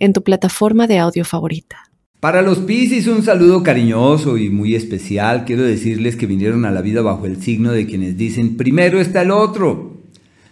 [0.00, 1.90] en tu plataforma de audio favorita.
[2.18, 5.44] Para los Piscis un saludo cariñoso y muy especial.
[5.44, 9.22] Quiero decirles que vinieron a la vida bajo el signo de quienes dicen, primero está
[9.22, 9.96] el otro,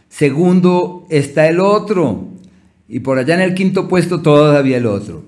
[0.09, 2.29] segundo está el otro,
[2.89, 5.25] y por allá en el quinto puesto todavía el otro.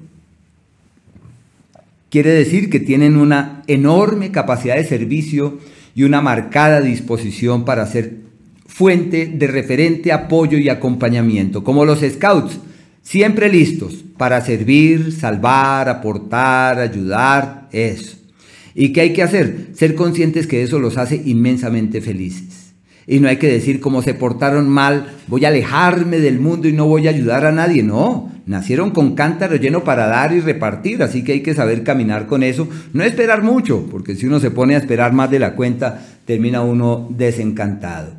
[2.08, 5.58] Quiere decir que tienen una enorme capacidad de servicio
[5.94, 8.16] y una marcada disposición para ser
[8.66, 12.58] fuente de referente, apoyo y acompañamiento, como los scouts
[13.02, 18.16] Siempre listos para servir, salvar, aportar, ayudar, eso.
[18.74, 19.70] ¿Y qué hay que hacer?
[19.74, 22.74] Ser conscientes que eso los hace inmensamente felices.
[23.06, 26.72] Y no hay que decir como se portaron mal, voy a alejarme del mundo y
[26.72, 27.82] no voy a ayudar a nadie.
[27.82, 32.26] No, nacieron con cántaro lleno para dar y repartir, así que hay que saber caminar
[32.26, 32.68] con eso.
[32.92, 36.62] No esperar mucho, porque si uno se pone a esperar más de la cuenta, termina
[36.62, 38.12] uno desencantado.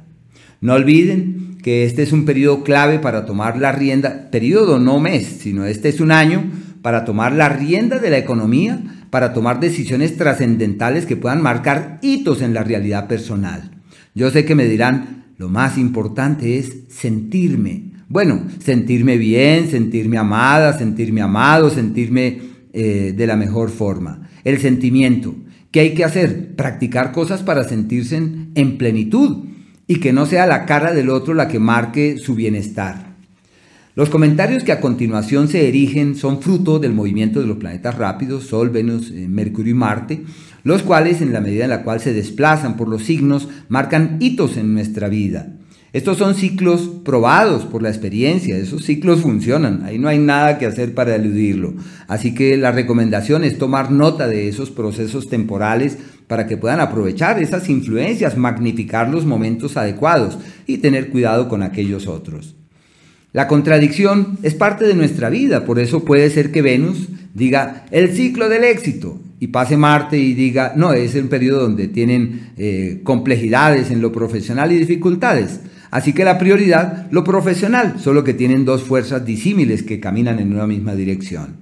[0.59, 5.25] No olviden que este es un periodo clave para tomar la rienda, periodo no mes,
[5.39, 6.43] sino este es un año
[6.81, 12.41] para tomar la rienda de la economía, para tomar decisiones trascendentales que puedan marcar hitos
[12.41, 13.71] en la realidad personal.
[14.15, 17.91] Yo sé que me dirán, lo más importante es sentirme.
[18.09, 22.41] Bueno, sentirme bien, sentirme amada, sentirme amado, sentirme
[22.73, 24.29] eh, de la mejor forma.
[24.43, 25.35] El sentimiento.
[25.69, 26.55] ¿Qué hay que hacer?
[26.55, 29.50] Practicar cosas para sentirse en plenitud
[29.87, 33.11] y que no sea la cara del otro la que marque su bienestar.
[33.93, 38.45] Los comentarios que a continuación se erigen son fruto del movimiento de los planetas rápidos,
[38.45, 40.23] Sol, Venus, eh, Mercurio y Marte,
[40.63, 44.55] los cuales en la medida en la cual se desplazan por los signos marcan hitos
[44.55, 45.57] en nuestra vida.
[45.93, 50.65] Estos son ciclos probados por la experiencia, esos ciclos funcionan, ahí no hay nada que
[50.65, 51.73] hacer para eludirlo.
[52.07, 55.97] Así que la recomendación es tomar nota de esos procesos temporales
[56.27, 62.07] para que puedan aprovechar esas influencias, magnificar los momentos adecuados y tener cuidado con aquellos
[62.07, 62.55] otros.
[63.33, 68.11] La contradicción es parte de nuestra vida, por eso puede ser que Venus diga el
[68.11, 73.01] ciclo del éxito y pase Marte y diga, no, es un periodo donde tienen eh,
[73.03, 75.59] complejidades en lo profesional y dificultades.
[75.91, 80.53] Así que la prioridad, lo profesional, solo que tienen dos fuerzas disímiles que caminan en
[80.53, 81.57] una misma dirección.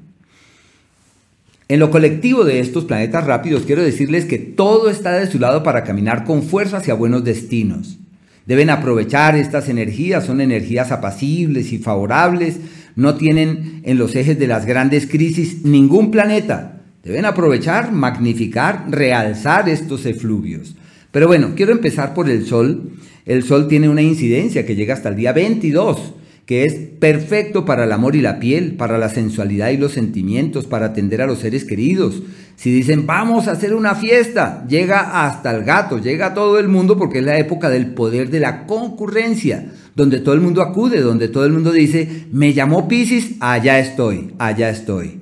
[1.67, 5.63] En lo colectivo de estos planetas rápidos, quiero decirles que todo está de su lado
[5.63, 7.97] para caminar con fuerza hacia buenos destinos.
[8.45, 12.59] Deben aprovechar estas energías, son energías apacibles y favorables,
[12.95, 16.81] no tienen en los ejes de las grandes crisis ningún planeta.
[17.03, 20.75] Deben aprovechar, magnificar, realzar estos efluvios.
[21.11, 22.91] Pero bueno, quiero empezar por el Sol
[23.29, 26.15] el Sol tiene una incidencia que llega hasta el día 22,
[26.47, 30.65] que es perfecto para el amor y la piel, para la sensualidad y los sentimientos,
[30.65, 32.23] para atender a los seres queridos.
[32.55, 36.69] Si dicen, vamos a hacer una fiesta, llega hasta el gato, llega a todo el
[36.69, 40.99] mundo porque es la época del poder de la concurrencia, donde todo el mundo acude,
[40.99, 45.19] donde todo el mundo dice, me llamó Pisces, allá estoy, allá estoy.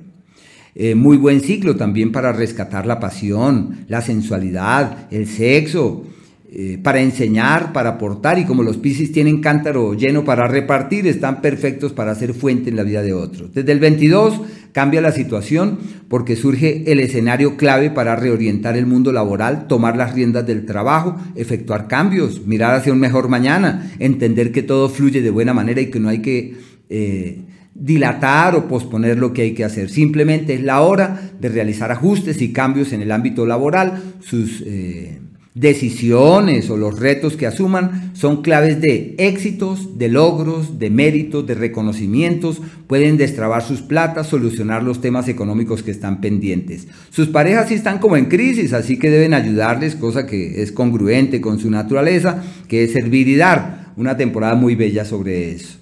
[0.74, 6.06] Eh, muy buen ciclo también para rescatar la pasión, la sensualidad, el sexo,
[6.50, 11.42] eh, para enseñar, para aportar, y como los Piscis tienen cántaro lleno para repartir, están
[11.42, 13.52] perfectos para ser fuente en la vida de otros.
[13.52, 14.40] Desde el 22
[14.72, 15.78] cambia la situación
[16.08, 21.16] porque surge el escenario clave para reorientar el mundo laboral, tomar las riendas del trabajo,
[21.36, 25.90] efectuar cambios, mirar hacia un mejor mañana, entender que todo fluye de buena manera y
[25.90, 26.56] que no hay que...
[26.88, 27.42] Eh,
[27.80, 29.88] dilatar o posponer lo que hay que hacer.
[29.88, 35.20] Simplemente es la hora de realizar ajustes y cambios en el ámbito laboral, sus eh,
[35.58, 41.54] decisiones o los retos que asuman son claves de éxitos, de logros, de méritos, de
[41.54, 46.86] reconocimientos, pueden destrabar sus platas, solucionar los temas económicos que están pendientes.
[47.10, 51.40] Sus parejas sí están como en crisis, así que deben ayudarles, cosa que es congruente
[51.40, 53.88] con su naturaleza, que es servir y dar.
[53.96, 55.77] Una temporada muy bella sobre eso.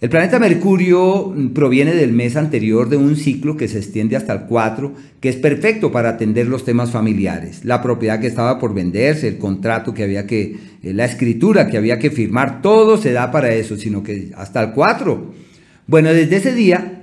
[0.00, 4.42] El planeta Mercurio proviene del mes anterior de un ciclo que se extiende hasta el
[4.42, 7.64] 4, que es perfecto para atender los temas familiares.
[7.64, 11.78] La propiedad que estaba por venderse, el contrato que había que, eh, la escritura que
[11.78, 15.34] había que firmar, todo se da para eso, sino que hasta el 4.
[15.88, 17.02] Bueno, desde ese día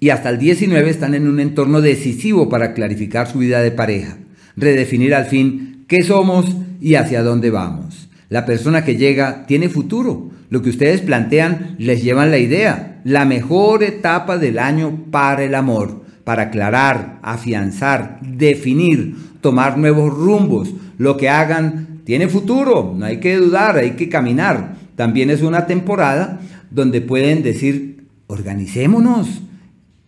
[0.00, 4.18] y hasta el 19 están en un entorno decisivo para clarificar su vida de pareja,
[4.56, 6.46] redefinir al fin qué somos
[6.80, 8.08] y hacia dónde vamos.
[8.28, 10.32] La persona que llega tiene futuro.
[10.48, 12.92] Lo que ustedes plantean les llevan la idea.
[13.04, 20.74] la mejor etapa del año para el amor, para aclarar, afianzar, definir, tomar nuevos rumbos.
[20.98, 24.74] Lo que hagan tiene futuro, no hay que dudar, hay que caminar.
[24.96, 26.40] También es una temporada
[26.70, 29.42] donde pueden decir, organicémonos,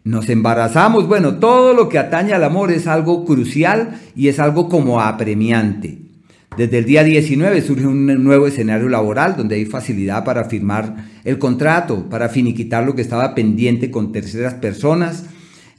[0.02, 1.06] nos embarazamos.
[1.06, 6.07] Bueno, todo lo que atañe al amor es algo crucial y es algo como apremiante.
[6.56, 11.38] Desde el día 19 surge un nuevo escenario laboral donde hay facilidad para firmar el
[11.38, 15.26] contrato, para finiquitar lo que estaba pendiente con terceras personas.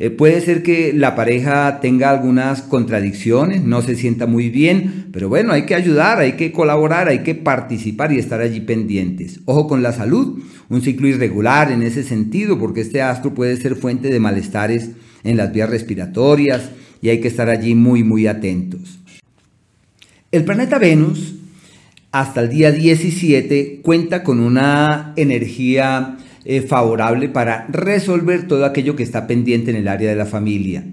[0.02, 5.28] Eh, puede ser que la pareja tenga algunas contradicciones, no se sienta muy bien, pero
[5.28, 9.42] bueno, hay que ayudar, hay que colaborar, hay que participar y estar allí pendientes.
[9.44, 13.76] Ojo con la salud, un ciclo irregular en ese sentido, porque este astro puede ser
[13.76, 14.92] fuente de malestares
[15.26, 16.70] en las vías respiratorias
[17.02, 19.00] y hay que estar allí muy, muy atentos.
[20.32, 21.34] El planeta Venus,
[22.12, 29.02] hasta el día 17, cuenta con una energía eh, favorable para resolver todo aquello que
[29.02, 30.86] está pendiente en el área de la familia.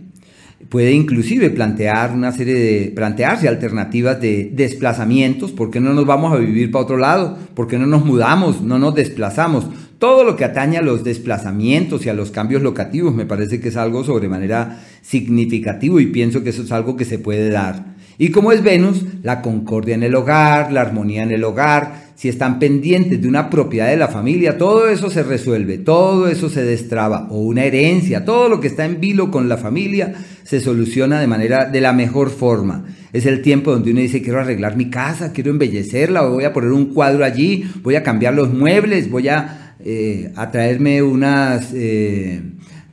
[0.71, 6.33] Puede inclusive plantear una serie de, plantearse alternativas de desplazamientos, ¿por qué no nos vamos
[6.33, 7.37] a vivir para otro lado?
[7.53, 8.63] ¿Por qué no nos mudamos?
[8.63, 9.67] No nos desplazamos.
[9.99, 13.69] Todo lo que atañe a los desplazamientos y a los cambios locativos me parece que
[13.69, 17.97] es algo sobremanera significativo y pienso que eso es algo que se puede dar.
[18.19, 22.29] Y como es Venus, la concordia en el hogar, la armonía en el hogar, si
[22.31, 26.63] están pendientes de una propiedad de la familia, todo eso se resuelve, todo eso se
[26.63, 31.21] destraba, o una herencia, todo lo que está en vilo con la familia se soluciona
[31.21, 32.85] de manera de la mejor forma.
[33.13, 36.73] Es el tiempo donde uno dice, quiero arreglar mi casa, quiero embellecerla, voy a poner
[36.73, 42.43] un cuadro allí, voy a cambiar los muebles, voy a, eh, traerme unas eh,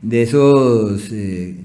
[0.01, 1.11] de esos...
[1.11, 1.55] Eh,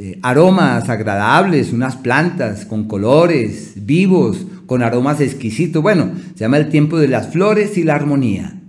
[0.00, 5.82] eh, aromas agradables, unas plantas con colores vivos, con aromas exquisitos.
[5.82, 8.60] Bueno, se llama el tiempo de las flores y la armonía.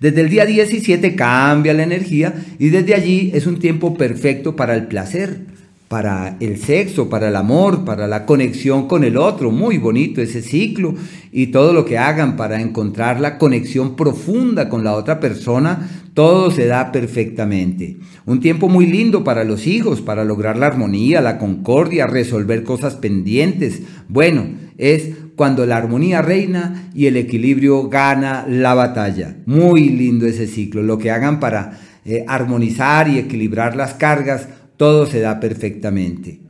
[0.00, 4.76] Desde el día 17 cambia la energía y desde allí es un tiempo perfecto para
[4.76, 5.40] el placer,
[5.88, 9.50] para el sexo, para el amor, para la conexión con el otro.
[9.50, 10.94] Muy bonito ese ciclo
[11.32, 15.88] y todo lo que hagan para encontrar la conexión profunda con la otra persona
[16.18, 17.98] todo se da perfectamente.
[18.26, 22.96] Un tiempo muy lindo para los hijos, para lograr la armonía, la concordia, resolver cosas
[22.96, 23.82] pendientes.
[24.08, 24.48] Bueno,
[24.78, 29.36] es cuando la armonía reina y el equilibrio gana la batalla.
[29.46, 30.82] Muy lindo ese ciclo.
[30.82, 36.40] Lo que hagan para eh, armonizar y equilibrar las cargas, todo se da perfectamente.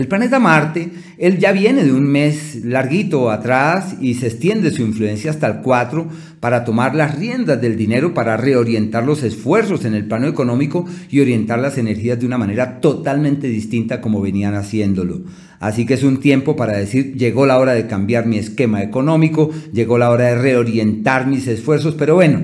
[0.00, 0.88] El planeta Marte,
[1.18, 5.56] él ya viene de un mes larguito atrás y se extiende su influencia hasta el
[5.60, 6.08] 4
[6.40, 11.20] para tomar las riendas del dinero, para reorientar los esfuerzos en el plano económico y
[11.20, 15.20] orientar las energías de una manera totalmente distinta como venían haciéndolo.
[15.58, 19.50] Así que es un tiempo para decir, llegó la hora de cambiar mi esquema económico,
[19.70, 22.40] llegó la hora de reorientar mis esfuerzos, pero bueno,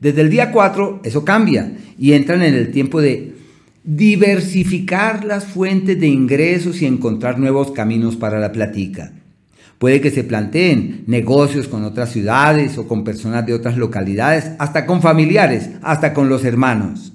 [0.00, 3.36] desde el día 4 eso cambia y entran en el tiempo de
[3.86, 9.12] diversificar las fuentes de ingresos y encontrar nuevos caminos para la platica.
[9.78, 14.86] Puede que se planteen negocios con otras ciudades o con personas de otras localidades, hasta
[14.86, 17.12] con familiares, hasta con los hermanos.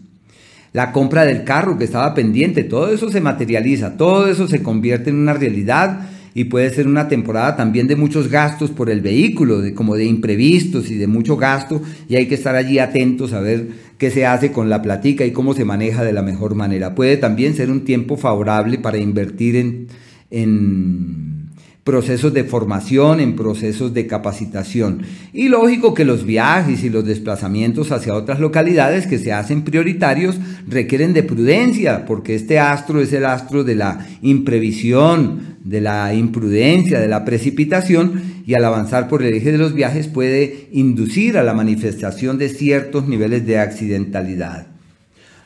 [0.72, 5.10] La compra del carro que estaba pendiente, todo eso se materializa, todo eso se convierte
[5.10, 9.60] en una realidad y puede ser una temporada también de muchos gastos por el vehículo,
[9.60, 13.42] de, como de imprevistos y de mucho gasto, y hay que estar allí atentos a
[13.42, 13.68] ver
[14.02, 16.96] qué se hace con la platica y cómo se maneja de la mejor manera.
[16.96, 19.90] Puede también ser un tiempo favorable para invertir en,
[20.32, 21.52] en
[21.84, 25.04] procesos de formación, en procesos de capacitación.
[25.34, 30.40] Y lógico que los viajes y los desplazamientos hacia otras localidades que se hacen prioritarios
[30.68, 37.00] requieren de prudencia, porque este astro es el astro de la imprevisión, de la imprudencia,
[37.00, 41.44] de la precipitación, y al avanzar por el eje de los viajes puede inducir a
[41.44, 44.68] la manifestación de ciertos niveles de accidentalidad.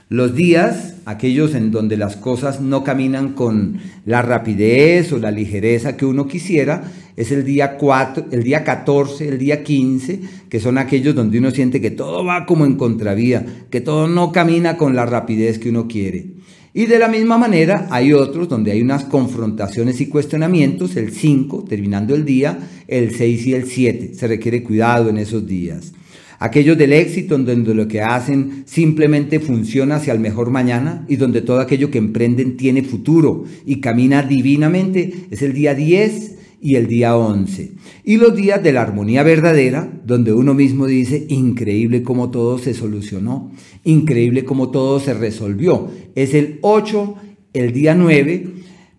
[0.09, 5.95] Los días, aquellos en donde las cosas no caminan con la rapidez o la ligereza
[5.97, 10.79] que uno quisiera, es el día 4, el día 14, el día 15, que son
[10.79, 14.95] aquellos donde uno siente que todo va como en contravía, que todo no camina con
[14.95, 16.34] la rapidez que uno quiere.
[16.77, 21.63] Y de la misma manera hay otros donde hay unas confrontaciones y cuestionamientos, el 5,
[21.63, 24.13] terminando el día, el 6 y el 7.
[24.13, 25.93] Se requiere cuidado en esos días
[26.37, 31.41] aquellos del éxito donde lo que hacen simplemente funciona hacia el mejor mañana y donde
[31.41, 36.34] todo aquello que emprenden tiene futuro y camina divinamente, es el día 10
[36.65, 37.73] y el día 11.
[38.03, 42.73] Y los días de la armonía verdadera, donde uno mismo dice, increíble cómo todo se
[42.73, 43.51] solucionó,
[43.83, 45.91] increíble cómo todo se resolvió.
[46.15, 47.15] Es el 8,
[47.53, 48.47] el día 9,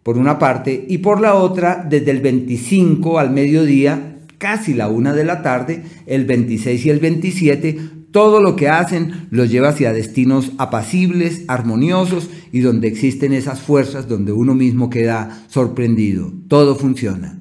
[0.04, 5.12] por una parte, y por la otra, desde el 25 al mediodía, casi la una
[5.12, 7.78] de la tarde, el 26 y el 27,
[8.12, 14.06] todo lo que hacen los lleva hacia destinos apacibles, armoniosos y donde existen esas fuerzas
[14.06, 16.32] donde uno mismo queda sorprendido.
[16.46, 17.40] Todo funciona.